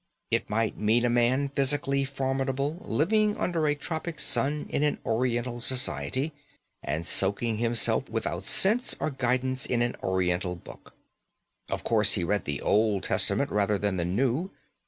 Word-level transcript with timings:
It 0.31 0.49
might 0.49 0.79
mean 0.79 1.05
a 1.05 1.11
man 1.11 1.49
physically 1.49 2.05
formidable 2.05 2.79
living 2.83 3.37
under 3.37 3.67
a 3.67 3.75
tropic 3.75 4.19
sun 4.19 4.65
in 4.67 4.81
an 4.81 4.97
Oriental 5.05 5.59
society, 5.59 6.33
and 6.81 7.05
soaking 7.05 7.57
himself 7.59 8.09
without 8.09 8.43
sense 8.43 8.95
or 8.99 9.11
guidance 9.11 9.63
in 9.67 9.83
an 9.83 9.95
Oriental 10.01 10.55
Book. 10.55 10.95
Of 11.69 11.83
course, 11.83 12.13
he 12.13 12.23
read 12.23 12.45
the 12.45 12.61
Old 12.63 13.03
Testament 13.03 13.51
rather 13.51 13.77
than 13.77 13.97
the 13.97 14.03
New. 14.05 14.49